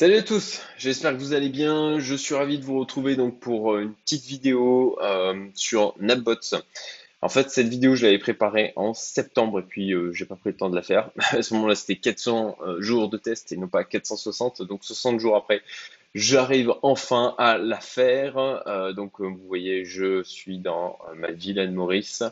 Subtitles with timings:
[0.00, 1.98] Salut à tous, j'espère que vous allez bien.
[1.98, 6.56] Je suis ravi de vous retrouver donc pour euh, une petite vidéo euh, sur NapBots.
[7.20, 10.52] En fait, cette vidéo, je l'avais préparée en septembre et puis euh, j'ai pas pris
[10.52, 11.10] le temps de la faire.
[11.32, 14.62] À ce moment-là, c'était 400 jours de test et non pas 460.
[14.62, 15.60] Donc 60 jours après,
[16.14, 18.62] j'arrive enfin à la faire.
[18.96, 22.22] donc vous voyez, je suis dans ma villa de Maurice.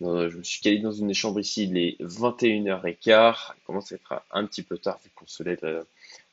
[0.00, 2.94] je me suis calé dans une chambre ici, il est 21h15.
[3.08, 5.84] Il commence à être un petit peu tard vu qu'on se lève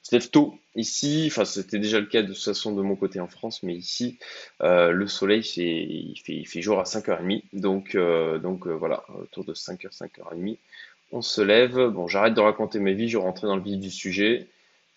[0.07, 3.19] se lève tôt ici, enfin c'était déjà le cas de toute façon de mon côté
[3.19, 4.17] en France, mais ici
[4.63, 9.03] euh, le soleil il, fait, il fait jour à 5h30, donc, euh, donc euh, voilà,
[9.21, 10.57] autour de 5h, 5h30,
[11.11, 11.89] on se lève.
[11.89, 14.47] Bon, j'arrête de raconter ma vie, je rentre dans le vif du sujet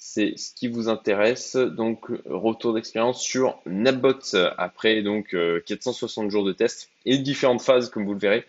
[0.00, 1.56] c'est ce qui vous intéresse.
[1.56, 5.36] Donc, retour d'expérience sur Napbot après donc
[5.66, 8.46] 460 euh, jours de test et différentes phases, comme vous le verrez.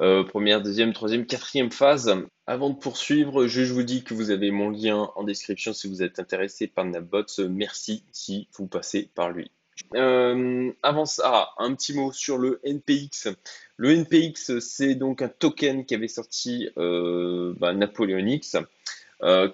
[0.00, 2.14] Euh, première, deuxième, troisième, quatrième phase.
[2.46, 6.04] Avant de poursuivre, je vous dis que vous avez mon lien en description si vous
[6.04, 7.26] êtes intéressé par Napbot.
[7.50, 9.50] Merci si vous passez par lui.
[9.96, 13.28] Euh, avant ça, un petit mot sur le NPX.
[13.76, 17.72] Le NPX, c'est donc un token qui avait sorti euh, bah,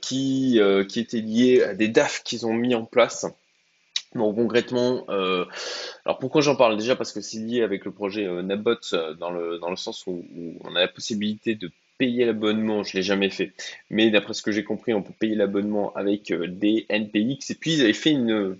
[0.01, 3.27] qui, euh, qui étaient liés à des DAF qu'ils ont mis en place.
[4.15, 5.45] Donc concrètement, euh,
[6.07, 6.97] alors pourquoi j'en parle déjà?
[6.97, 8.75] Parce que c'est lié avec le projet Nabot
[9.19, 10.25] dans le dans le sens où,
[10.65, 13.53] on a la possibilité de payer l'abonnement, je l'ai jamais fait,
[13.91, 17.75] mais d'après ce que j'ai compris, on peut payer l'abonnement avec des NPX et puis
[17.75, 18.57] ils avaient fait une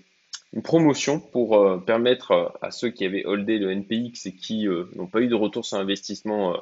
[0.53, 4.67] une promotion pour euh, permettre euh, à ceux qui avaient holdé le NPX et qui
[4.67, 6.55] euh, n'ont pas eu de retour sur investissement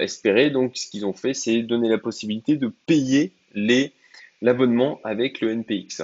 [0.00, 0.50] espéré.
[0.50, 6.02] Donc, ce qu'ils ont fait, c'est donner la possibilité de payer l'abonnement avec le NPX.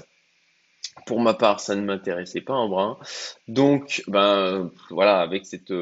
[1.06, 2.98] Pour ma part, ça ne m'intéressait pas un brin.
[3.46, 5.72] Donc, ben voilà, avec cette,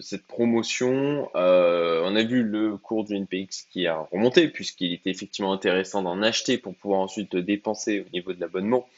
[0.00, 5.52] cette promotion, on a vu le cours du NPX qui a remonté, puisqu'il était effectivement
[5.52, 8.88] intéressant d'en acheter pour pouvoir ensuite dépenser au niveau de l'abonnement.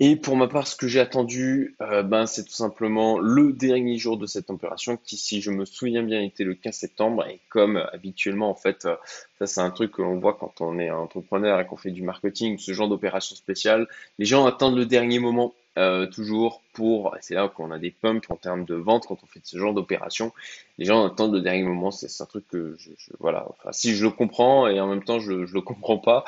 [0.00, 3.98] Et pour ma part, ce que j'ai attendu, euh, ben, c'est tout simplement le dernier
[3.98, 7.26] jour de cette opération qui, si je me souviens bien, était le 15 septembre.
[7.26, 8.94] Et comme habituellement, en fait, euh,
[9.40, 12.02] ça c'est un truc que l'on voit quand on est entrepreneur et qu'on fait du
[12.02, 13.88] marketing, ce genre d'opération spéciale,
[14.20, 18.28] les gens attendent le dernier moment euh, toujours pour, c'est là qu'on a des pumps
[18.30, 20.32] en termes de vente quand on fait ce genre d'opération.
[20.76, 22.90] Les gens attendent le dernier moment, c'est un truc que je,
[23.20, 26.24] voilà, si je le comprends et en même temps je, je le comprends pas,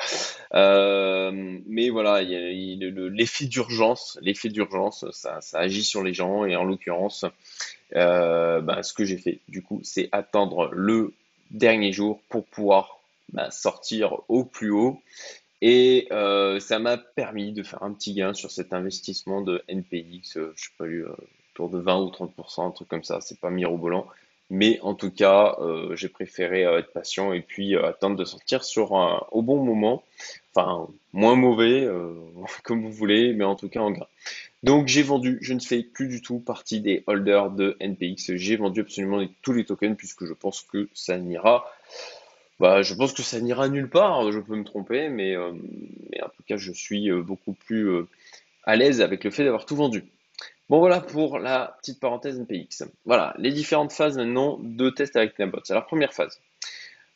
[0.53, 7.25] euh, mais voilà, l'effet d'urgence, l'effet d'urgence, ça, agit sur les gens et en l'occurrence,
[7.97, 11.13] euh, ben, ce que j'ai fait du coup, c'est attendre le
[11.51, 12.99] dernier jour pour pouvoir
[13.33, 15.01] ben, sortir au plus haut
[15.61, 20.37] et euh, ça m'a permis de faire un petit gain sur cet investissement de NPX,
[20.37, 21.13] euh, je sais pas eu euh,
[21.53, 24.07] autour de 20 ou 30%, un truc comme ça, c'est pas mirobolant.
[24.49, 28.97] Mais en tout cas, euh, j'ai préféré être patient et puis attendre de sortir sur
[28.97, 30.03] un, au bon moment.
[30.53, 31.87] Enfin, moins mauvais,
[32.63, 34.07] comme vous voulez, mais en tout cas en gain.
[34.63, 38.35] Donc j'ai vendu, je ne fais plus du tout partie des holders de NPX.
[38.35, 41.65] J'ai vendu absolument tous les tokens puisque je pense que ça n'ira
[42.61, 45.51] bah, je pense que ça n'ira nulle part, je peux me tromper, mais, euh,
[46.11, 48.07] mais en tout cas, je suis euh, beaucoup plus euh,
[48.65, 50.05] à l'aise avec le fait d'avoir tout vendu.
[50.69, 52.83] Bon, voilà pour la petite parenthèse NPX.
[53.03, 55.63] Voilà, les différentes phases maintenant de test avec Nabots.
[55.71, 56.39] Alors, première phase.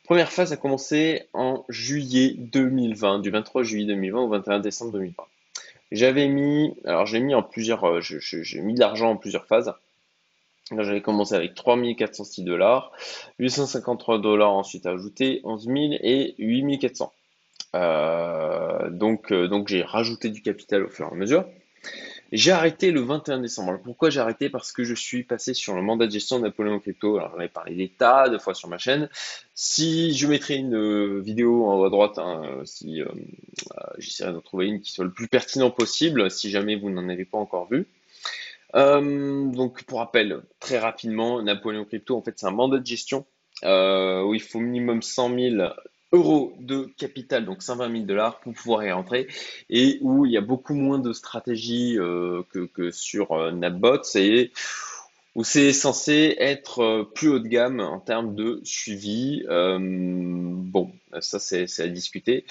[0.03, 5.23] Première phase a commencé en juillet 2020, du 23 juillet 2020 au 21 décembre 2020.
[5.91, 9.71] J'avais mis, alors j'ai mis en plusieurs, j'ai mis de l'argent en plusieurs phases.
[10.71, 12.91] J'avais commencé avec 3406 dollars,
[13.37, 17.13] 853 dollars ensuite ajouté, 11 000 et 8400.
[17.75, 21.45] Euh, donc, euh, donc j'ai rajouté du capital au fur et à mesure.
[22.31, 23.69] J'ai arrêté le 21 décembre.
[23.69, 24.49] Alors pourquoi j'ai arrêté?
[24.49, 27.17] Parce que je suis passé sur le mandat de gestion de Napoléon Crypto.
[27.17, 29.07] Alors j'en ai parlé des tas de fois sur ma chaîne.
[29.53, 33.01] Si je mettrai une euh, vidéo en haut à droite, hein, si
[33.99, 37.25] j'essaierai d'en trouver une qui soit le plus pertinent possible, si jamais vous n'en avez
[37.25, 37.85] pas encore vu.
[38.75, 43.25] Euh, donc, pour rappel, très rapidement, Napoléon Crypto, en fait, c'est un mandat de gestion
[43.63, 45.55] euh, où il faut minimum 100 000
[46.11, 49.27] euros de capital, donc 120 000 dollars pour pouvoir y rentrer,
[49.69, 54.03] et où il y a beaucoup moins de stratégies euh, que, sur euh, Napbot.
[54.03, 54.51] C'est
[55.35, 59.43] où c'est censé être euh, plus haut de gamme en termes de suivi.
[59.49, 62.45] Euh, bon, ça c'est à discuter.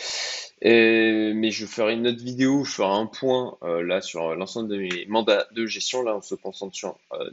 [0.63, 4.77] mais je ferai une autre vidéo, je ferai un point euh, là sur l'ensemble de
[4.77, 6.03] mes mandats de gestion.
[6.03, 7.31] Là, on se concentre sur euh,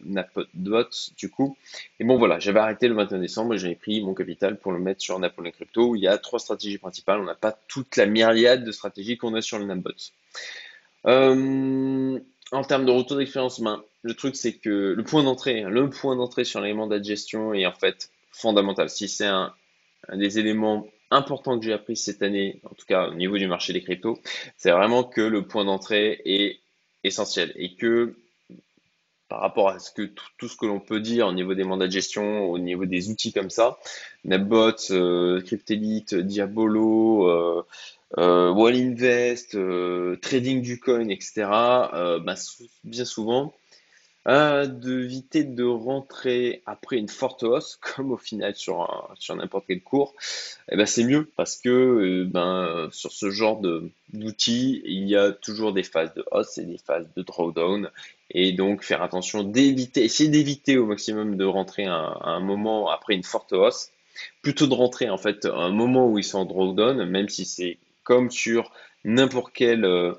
[1.18, 1.58] du coup.
[2.00, 4.80] Et bon, voilà, j'avais arrêté le 21 décembre et j'avais pris mon capital pour le
[4.80, 7.20] mettre sur Napoléon Crypto où il y a trois stratégies principales.
[7.20, 9.92] On n'a pas toute la myriade de stratégies qu'on a sur le Napbot.
[11.08, 12.20] Euh,
[12.52, 16.16] en termes de retour d'expérience, ben, le truc c'est que le point d'entrée, le point
[16.16, 18.90] d'entrée sur les mandats de gestion est en fait fondamental.
[18.90, 19.54] Si c'est un,
[20.14, 23.74] des éléments important que j'ai appris cette année, en tout cas au niveau du marché
[23.74, 24.20] des cryptos,
[24.58, 26.60] c'est vraiment que le point d'entrée est
[27.04, 28.16] essentiel et que
[29.28, 31.88] par rapport à ce que tout, ce que l'on peut dire au niveau des mandats
[31.88, 33.80] de gestion, au niveau des outils comme ça,
[34.26, 37.66] Napbot, euh, Cryptelite, Diabolo, euh,
[38.18, 41.46] euh, Wallinvest, euh, Trading du coin, etc.
[41.46, 42.36] Bah,
[42.84, 43.54] bien souvent,
[44.26, 50.14] d'éviter de rentrer après une forte hausse, comme au final sur, sur n'importe quel cours,
[50.72, 53.62] eh ben c'est mieux parce que euh, ben, sur ce genre
[54.14, 57.90] d'outils, il y a toujours des phases de hausse et des phases de drawdown.
[58.34, 63.16] Et donc faire attention d'éviter, essayer d'éviter au maximum de rentrer à, un moment après
[63.16, 63.92] une forte hausse,
[64.42, 67.46] plutôt de rentrer en fait à un moment où ils sont en drawdown, même si
[67.46, 68.72] c'est comme sur
[69.04, 70.14] n'importe quel euh,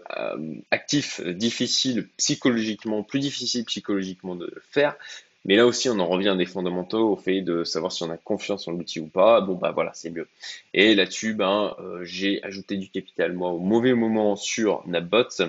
[0.71, 4.97] actif difficile psychologiquement, plus difficile psychologiquement de faire.
[5.45, 8.17] Mais là aussi, on en revient des fondamentaux au fait de savoir si on a
[8.17, 9.41] confiance en l'outil ou pas.
[9.41, 10.29] Bon, bah voilà, c'est mieux.
[10.73, 15.49] Et là-dessus, ben, euh, j'ai ajouté du capital, moi, au mauvais moment sur NapBots.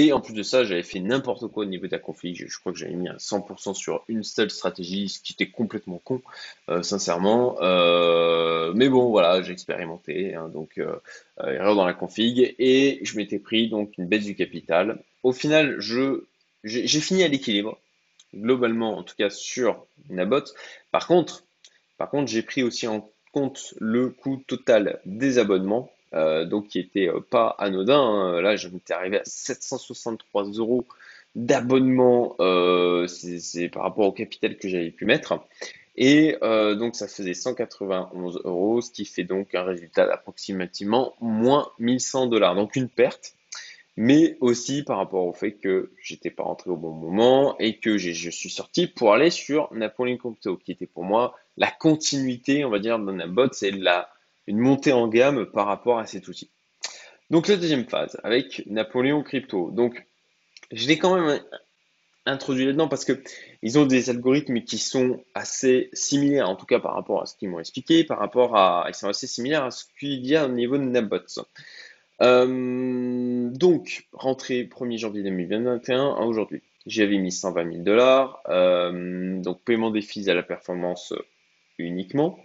[0.00, 2.46] Et en plus de ça, j'avais fait n'importe quoi au niveau de la config.
[2.48, 5.98] Je, crois que j'avais mis un 100% sur une seule stratégie, ce qui était complètement
[5.98, 6.22] con,
[6.68, 7.56] euh, sincèrement.
[7.62, 11.00] Euh, mais bon, voilà, j'ai expérimenté, hein, donc euh,
[11.42, 15.02] erreur dans la config, et je m'étais pris donc une baisse du capital.
[15.24, 17.76] Au final, j'ai fini à l'équilibre,
[18.32, 20.44] globalement, en tout cas sur Nabot.
[20.92, 21.42] Par contre,
[21.96, 26.78] par contre, j'ai pris aussi en compte le coût total des abonnements euh, donc qui
[26.78, 28.00] était euh, pas anodin.
[28.00, 28.40] Hein.
[28.40, 30.86] Là, je m'étais arrivé à 763 euros
[31.34, 33.06] d'abonnement, euh,
[33.72, 35.40] par rapport au capital que j'avais pu mettre.
[36.00, 42.28] Et donc ça faisait 191 euros, ce qui fait donc un résultat d'approximativement moins 1100
[42.28, 42.54] dollars.
[42.54, 43.34] Donc une perte,
[43.96, 47.98] mais aussi par rapport au fait que j'étais pas rentré au bon moment et que
[47.98, 52.70] je suis sorti pour aller sur Napoleon Crypto, qui était pour moi la continuité, on
[52.70, 54.08] va dire, d'un bot, c'est la
[54.48, 56.50] une montée en gamme par rapport à cet outil.
[57.30, 59.70] Donc la deuxième phase avec Napoléon Crypto.
[59.70, 60.06] Donc
[60.72, 61.40] je l'ai quand même
[62.24, 63.22] introduit là-dedans parce que
[63.62, 67.36] ils ont des algorithmes qui sont assez similaires, en tout cas par rapport à ce
[67.36, 70.46] qu'ils m'ont expliqué, par rapport à, ils sont assez similaires à ce qu'il y a
[70.46, 71.44] au niveau de Nabots.
[72.20, 76.62] Euh, donc, rentrée 1er janvier 2021 à aujourd'hui.
[76.86, 81.12] J'avais mis 120 000 dollars, euh, donc paiement des fees à la performance
[81.76, 82.38] uniquement.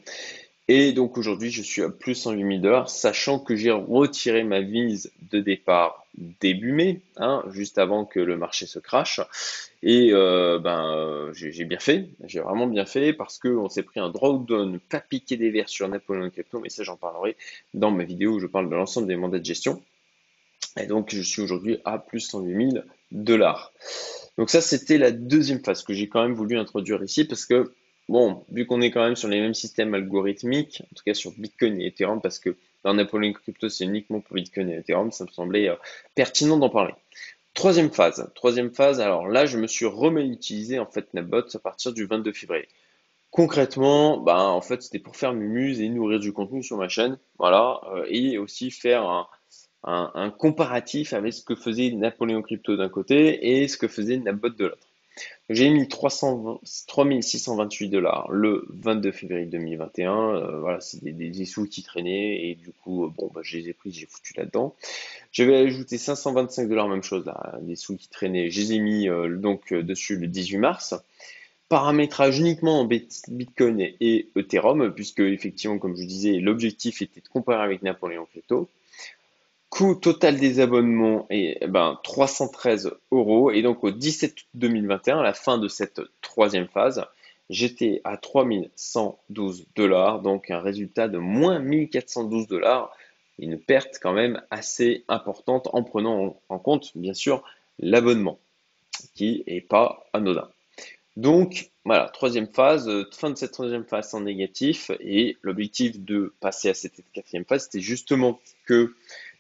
[0.70, 4.62] Et donc aujourd'hui, je suis à plus 108 000 dollars, sachant que j'ai retiré ma
[4.62, 9.20] mise de départ début mai, hein, juste avant que le marché se crache.
[9.82, 14.10] Et euh, ben, j'ai bien fait, j'ai vraiment bien fait parce qu'on s'est pris un
[14.10, 17.36] drawdown, pas piqué des verres sur Napoleon Crypto, mais ça j'en parlerai
[17.74, 19.82] dans ma vidéo où je parle de l'ensemble des mandats de gestion.
[20.80, 23.74] Et donc je suis aujourd'hui à plus 108 000 dollars.
[24.38, 27.74] Donc ça c'était la deuxième phase que j'ai quand même voulu introduire ici parce que
[28.10, 31.32] Bon, vu qu'on est quand même sur les mêmes systèmes algorithmiques, en tout cas sur
[31.38, 35.24] Bitcoin et Ethereum, parce que dans Napoleon Crypto, c'est uniquement pour Bitcoin et Ethereum, ça
[35.24, 35.76] me semblait euh,
[36.16, 36.94] pertinent d'en parler.
[37.54, 38.30] Troisième phase.
[38.36, 41.94] Troisième phase, alors là, je me suis remis à utiliser en fait Nabot à partir
[41.94, 42.68] du 22 février.
[43.32, 47.18] Concrètement, bah, en fait, c'était pour faire mumuse et nourrir du contenu sur ma chaîne,
[47.40, 49.28] voilà, euh, et aussi faire un,
[49.84, 54.50] un, comparatif avec ce que faisait Napoléon Crypto d'un côté et ce que faisait Nabot
[54.50, 54.88] de l'autre.
[55.50, 60.36] J'ai mis 3628 dollars le 22 février 2021.
[60.36, 63.70] Euh, voilà, c'est des, sous qui traînaient et du coup, euh, bon, bah, je les
[63.70, 64.76] ai pris, j'ai foutu là-dedans.
[65.32, 68.50] J'avais ajouté 525 dollars, même chose là, des sous qui traînaient.
[68.50, 70.96] Je les ai mis euh, donc dessus le 18 mars.
[71.68, 77.64] Paramétrage uniquement en Bitcoin et Ethereum, puisque effectivement, comme je disais, l'objectif était de comparer
[77.64, 78.70] avec Napoléon Crypto.
[79.74, 83.50] Coût total des abonnements est eh ben, 313 euros.
[83.50, 87.04] Et donc au 17 août 2021, à la fin de cette troisième phase,
[87.50, 92.96] j'étais à 3112 dollars, donc un résultat de moins 1412 dollars.
[93.40, 97.44] Une perte quand même assez importante en prenant en compte, bien sûr,
[97.80, 98.38] l'abonnement,
[99.16, 100.50] qui n'est pas anodin.
[101.18, 106.70] Donc voilà, troisième phase, fin de cette troisième phase en négatif, et l'objectif de passer
[106.70, 108.94] à cette quatrième phase, c'était justement que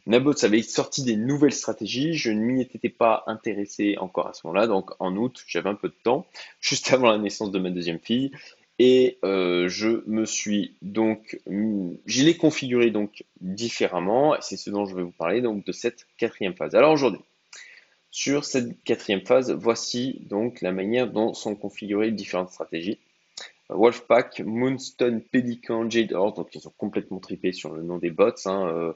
[0.05, 2.13] Nabot avait sorti des nouvelles stratégies.
[2.13, 4.67] Je ne m'y étais pas intéressé encore à ce moment-là.
[4.67, 6.25] Donc en août, j'avais un peu de temps,
[6.61, 8.31] juste avant la naissance de ma deuxième fille.
[8.79, 14.35] Et euh, je me suis donc, je l'ai configuré donc différemment.
[14.35, 16.75] Et c'est ce dont je vais vous parler donc de cette quatrième phase.
[16.75, 17.21] Alors aujourd'hui,
[18.11, 22.99] sur cette quatrième phase, voici donc la manière dont sont configurées différentes stratégies.
[23.69, 28.31] Wolfpack, Moonstone, Pelican, Jade Horse, donc ils sont complètement tripés sur le nom des bots.
[28.45, 28.93] Hein, euh,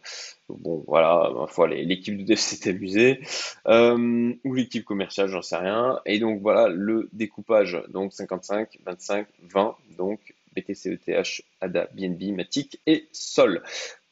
[0.50, 3.22] bon, voilà, ma foi, l'équipe de dev s'est amusée,
[3.68, 6.00] euh, ou l'équipe commerciale, j'en sais rien.
[6.06, 10.20] Et donc voilà le découpage, donc 55, 25, 20, donc
[10.56, 13.64] BTC, ETH, ADA, BNB, Matic et Sol.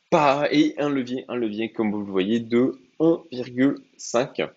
[0.10, 4.50] Pas, et un levier, un levier, comme vous le voyez, de 1,5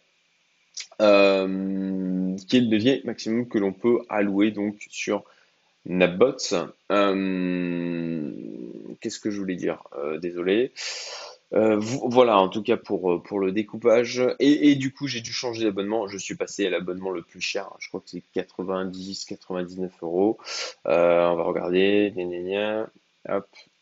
[1.00, 5.24] euh, qui est le levier maximum que l'on peut allouer donc sur
[5.88, 6.54] Nabbots.
[6.92, 8.30] Euh,
[9.00, 9.82] Qu'est-ce que je voulais dire?
[9.96, 10.72] Euh, Désolé.
[11.54, 14.22] Euh, voilà, en tout cas pour, le découpage.
[14.38, 16.06] Et, du coup, j'ai dû changer d'abonnement.
[16.06, 17.70] Je suis passé à l'abonnement le plus cher.
[17.78, 20.38] Je crois que c'est 90, 99 euros.
[20.84, 22.12] On va regarder.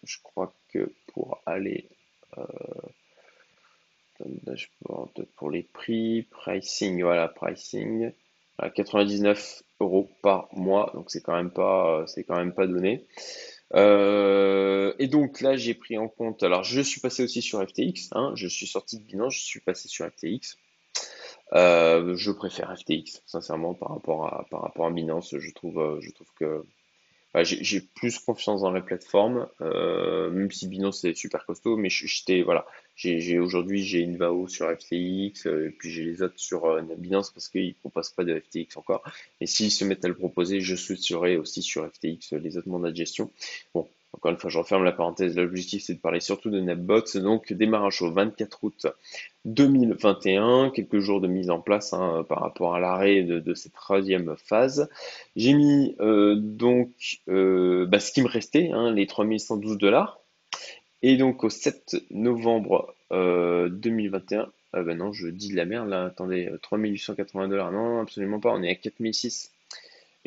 [0.04, 1.88] Je crois que pour aller
[4.42, 8.12] dashboard pour les prix, pricing, voilà, pricing,
[8.58, 13.06] à 99 euros par mois, donc c'est quand même pas, c'est quand même pas donné.
[13.75, 16.42] Euh, et donc là, j'ai pris en compte.
[16.42, 18.08] Alors, je suis passé aussi sur FTX.
[18.12, 20.56] Hein, je suis sorti de Binance, je suis passé sur FTX.
[21.52, 25.36] Euh, je préfère FTX, sincèrement, par rapport à par rapport à Binance.
[25.38, 26.64] Je trouve, euh, je trouve que
[27.37, 31.90] bah, j'ai plus confiance dans la plateforme, euh, même si Binance c'est super costaud, mais
[31.90, 32.64] j'étais voilà,
[32.95, 36.81] j'ai aujourd'hui j'ai une VAO sur FTX, euh, et puis j'ai les autres sur euh,
[36.97, 39.05] Binance parce qu'ils ne proposent pas de FTX encore.
[39.43, 42.90] Et s'ils se mettent à le proposer, je switcherai aussi sur FTX les autres mandats
[42.90, 43.31] de gestion.
[43.75, 45.37] Bon, encore une fois, je referme la parenthèse.
[45.37, 47.16] L'objectif, c'est de parler surtout de NetBots.
[47.16, 48.87] Donc, démarrage au 24 août
[49.44, 54.35] 2021, quelques jours de mise en place hein, par rapport à l'arrêt de, cette troisième
[54.37, 54.88] phase.
[55.37, 56.90] J'ai mis euh, donc
[57.28, 60.18] euh, bah, ce qui me restait, hein, les 3112 dollars.
[61.02, 66.06] Et donc, au 7 novembre 2021, euh, bah non, je dis de la merde là,
[66.06, 69.52] attendez, 3880 dollars, non, absolument pas, on est à 4006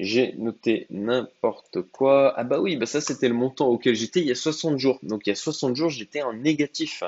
[0.02, 2.34] j'ai noté n'importe quoi.
[2.38, 5.00] Ah bah oui, bah ça c'était le montant auquel j'étais il y a 60 jours.
[5.04, 7.04] Donc il y a 60 jours, j'étais en négatif.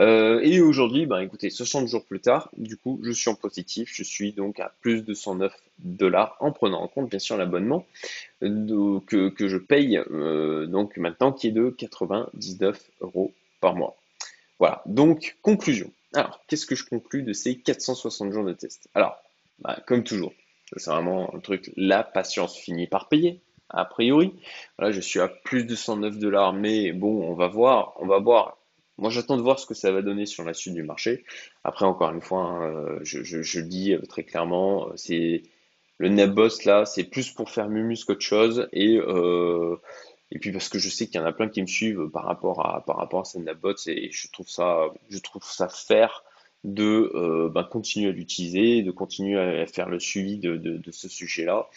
[0.00, 3.90] Euh, et aujourd'hui, bah écoutez, 60 jours plus tard, du coup, je suis en positif.
[3.92, 7.86] Je suis donc à plus de 109 dollars en prenant en compte bien sûr l'abonnement
[8.42, 13.96] euh, que, je paye euh, donc maintenant qui est de 99 euros par mois.
[14.58, 15.90] Voilà, donc conclusion.
[16.14, 18.88] Alors, qu'est-ce que je conclus de ces 460 jours de test?
[18.94, 19.22] Alors,
[19.60, 20.32] bah, comme toujours,
[20.76, 24.32] c'est vraiment un truc, la patience finit par payer, a priori.
[24.78, 28.18] Là, je suis à plus de 109 dollars, mais bon, on va voir, on va
[28.18, 28.58] voir.
[28.98, 31.24] Moi, j'attends de voir ce que ça va donner sur la suite du marché.
[31.64, 35.42] Après, encore une fois, hein, euh, je, le dis euh, très clairement, euh, c'est
[35.98, 38.68] le NetBoss là, c'est plus pour faire mumus qu'autre chose.
[38.72, 38.98] Et,
[40.30, 42.24] et puis parce que je sais qu'il y en a plein qui me suivent par
[42.24, 46.22] rapport à par rapport à et je trouve ça je trouve ça faire
[46.64, 51.68] de euh, ben, continuer à l'utiliser, de continuer à faire le suivi de, ce sujet-là.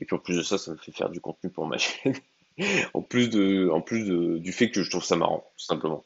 [0.00, 2.14] Et puis en plus de ça, ça me fait faire du contenu pour ma chaîne.
[2.94, 6.04] en plus, du fait que je trouve ça marrant, tout simplement.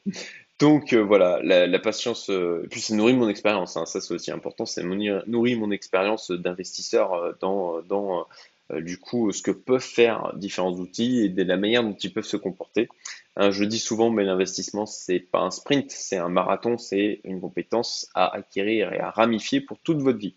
[0.58, 4.14] Donc euh, voilà, la, patience, euh, et puis ça nourrit mon expérience, hein, ça c'est
[4.14, 8.26] aussi important, ça nourrit mon expérience d'investisseur dans,
[8.70, 12.24] du coup ce que peuvent faire différents outils et de la manière dont ils peuvent
[12.24, 12.88] se comporter.
[13.36, 17.40] Hein, je dis souvent, mais l'investissement, c'est pas un sprint, c'est un marathon, c'est une
[17.40, 20.34] compétence à acquérir et à ramifier pour toute votre vie.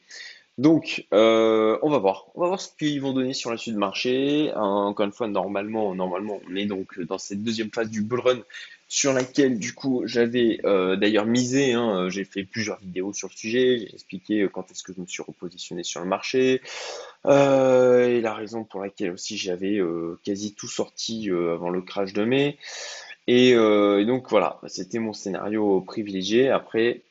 [0.57, 2.27] Donc, euh, on va voir.
[2.35, 4.53] On va voir ce qu'ils vont donner sur la suite du marché.
[4.55, 8.39] encore une fois, normalement, normalement, on est donc dans cette deuxième phase du bull run
[8.87, 11.73] sur laquelle, du coup, j'avais euh, d'ailleurs misé.
[11.73, 13.79] Hein, j'ai fait plusieurs vidéos sur le sujet.
[13.79, 16.61] J'ai expliqué quand est-ce que je me suis repositionné sur le marché.
[17.25, 19.81] Euh, et la raison pour laquelle aussi j'avais
[20.23, 22.57] quasi tout sorti avant le crash de mai.
[23.27, 26.49] Et, et donc, voilà, c'était mon scénario privilégié.
[26.49, 27.01] Après,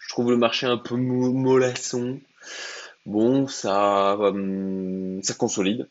[0.00, 2.18] je trouve le marché un peu mollasson.
[3.06, 5.88] Bon, ça, hum, ça consolide.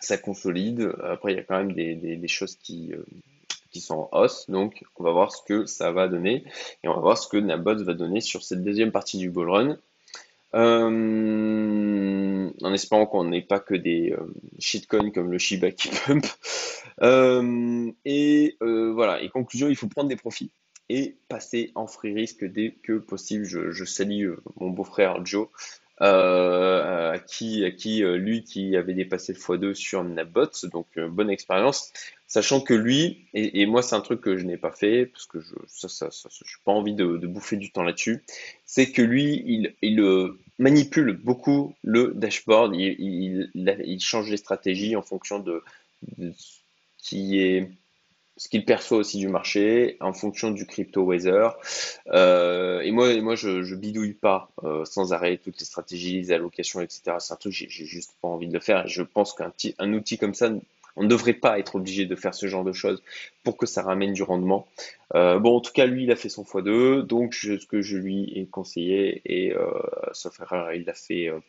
[0.00, 0.92] Ça consolide.
[1.02, 3.04] Après, il y a quand même des, choses qui, euh,
[3.72, 4.48] qui sont en hausse.
[4.48, 6.44] Donc, on va voir ce que ça va donner.
[6.82, 9.50] Et on va voir ce que Nabot va donner sur cette deuxième partie du bull
[9.50, 9.78] run.
[10.52, 16.24] Hum, en espérant qu'on n'ait pas que des euh, shitcoins comme le Shiba qui pump.
[18.04, 20.52] Et euh, voilà, et conclusion, il faut prendre des profits
[20.88, 23.44] et passer en free risk dès que possible.
[23.44, 25.48] Je, salue euh, mon beau-frère Joe,
[26.02, 30.86] euh, à qui, à qui euh, lui qui avait dépassé le x2 sur Nabot, donc
[30.98, 31.92] bonne expérience.
[32.26, 35.40] Sachant que lui, et, moi c'est un truc que je n'ai pas fait, parce que
[35.40, 36.28] je ça, ça, ça,
[36.64, 38.24] pas envie de, bouffer du temps là-dessus,
[38.64, 40.02] c'est que lui, il, il
[40.58, 45.62] manipule beaucoup le dashboard, il, il, change les stratégies en fonction de,
[46.18, 46.58] de ce
[46.98, 47.70] qui est
[48.36, 51.56] ce qu'il perçoit aussi du marché en fonction du crypto weather.
[52.08, 56.80] Euh, et moi, moi, je, bidouille pas euh, sans arrêt toutes les stratégies, les allocations,
[56.80, 57.16] etc.
[57.18, 58.86] C'est un truc j'ai juste pas envie de le faire.
[58.88, 60.50] je pense qu'un un outil comme ça
[60.96, 63.02] on ne devrait pas être obligé de faire ce genre de choses
[63.42, 64.66] pour que ça ramène du rendement.
[65.14, 67.96] Euh, bon, en tout cas, lui, il a fait son x2, donc ce que je
[67.96, 69.70] lui ai conseillé, et euh,
[70.12, 71.40] sauf erreur, il l'a fait, euh,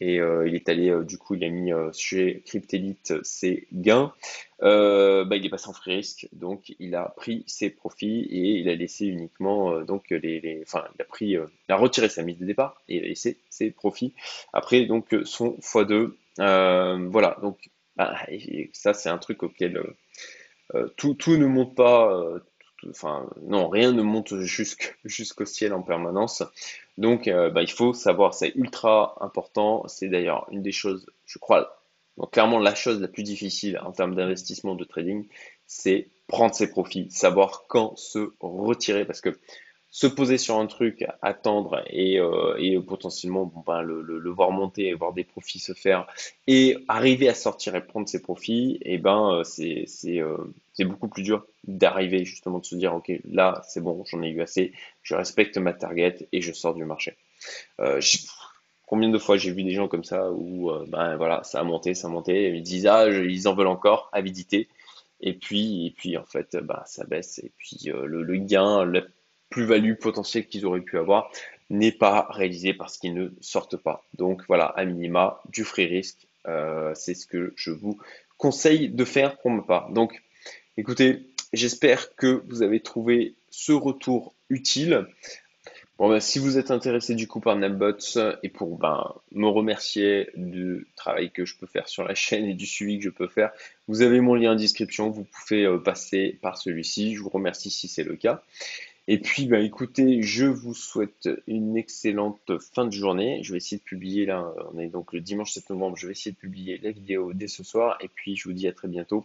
[0.00, 4.12] et il est allé, du coup, il a mis chez Cryptelite ses gains.
[4.60, 8.68] bah, il est passé en free risk, donc il a pris ses profits et il
[8.68, 12.80] a laissé uniquement, donc les, enfin, il a il a retiré sa mise de départ
[12.88, 14.12] et laissé ses profits.
[14.52, 17.58] Après, donc son x2, voilà, donc
[17.98, 18.16] bah,
[18.72, 19.82] ça c'est un truc auquel
[20.96, 22.40] tout, tout ne monte pas
[22.90, 24.34] enfin non, rien ne monte
[25.04, 26.42] jusqu'au ciel en permanence.
[26.96, 29.86] Donc euh, bah, il faut savoir, c'est ultra important.
[29.88, 31.82] C'est d'ailleurs une des choses, je crois,
[32.32, 35.26] clairement la chose la plus difficile en termes d'investissement de trading,
[35.66, 39.38] c'est prendre ses profits, savoir quand se retirer parce que
[39.90, 44.50] se poser sur un truc, attendre et, euh, et potentiellement bon, ben, le, le, voir
[44.50, 46.06] monter et voir des profits se faire
[46.46, 50.36] et arriver à sortir et prendre ses profits, et eh ben euh, euh,
[50.74, 54.28] c'est beaucoup plus dur d'arriver justement de se dire ok là c'est bon j'en ai
[54.28, 57.16] eu assez, je respecte ma target et je sors du marché.
[58.86, 61.94] Combien de fois j'ai vu des gens comme ça où ben voilà ça a monté
[61.94, 64.68] ça a monté ils disent ah ils en veulent encore avidité
[65.20, 68.84] et puis et puis en fait ben, ça baisse et puis le, le gain
[69.50, 71.30] plus-value potentielle qu'ils auraient pu avoir
[71.70, 74.06] n'est pas réalisée parce qu'ils ne sortent pas.
[74.14, 77.98] Donc voilà, à minima, du free risk, euh, c'est ce que je vous
[78.36, 79.90] conseille de faire pour ma part.
[79.90, 80.22] Donc
[80.76, 85.06] écoutez, j'espère que vous avez trouvé ce retour utile.
[85.98, 90.30] Bon, ben, si vous êtes intéressé du coup par Napbots et pour ben, me remercier
[90.36, 93.26] du travail que je peux faire sur la chaîne et du suivi que je peux
[93.26, 93.50] faire,
[93.88, 97.16] vous avez mon lien en description, vous pouvez euh, passer par celui-ci.
[97.16, 98.44] Je vous remercie si c'est le cas.
[99.10, 103.40] Et puis, bah, écoutez, je vous souhaite une excellente fin de journée.
[103.42, 106.12] Je vais essayer de publier là, on est donc le dimanche 7 novembre, je vais
[106.12, 107.96] essayer de publier la vidéo dès ce soir.
[108.02, 109.24] Et puis, je vous dis à très bientôt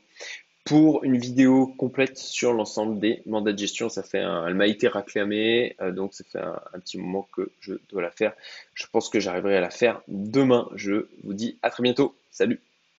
[0.63, 3.89] pour une vidéo complète sur l'ensemble des mandats de gestion.
[3.89, 7.73] Ça fait elle m'a été réclamée, euh, donc ça fait un, petit moment que je
[7.89, 8.33] dois la faire.
[8.73, 10.69] Je pense que j'arriverai à la faire demain.
[10.75, 12.15] Je vous dis à très bientôt.
[12.31, 12.61] Salut